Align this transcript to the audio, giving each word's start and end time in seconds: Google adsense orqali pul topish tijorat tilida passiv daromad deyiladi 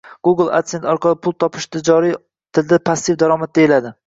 Google 0.27 0.47
adsense 0.59 0.89
orqali 0.93 1.19
pul 1.27 1.35
topish 1.45 1.67
tijorat 1.77 2.23
tilida 2.59 2.81
passiv 2.91 3.23
daromad 3.25 3.55
deyiladi 3.61 3.95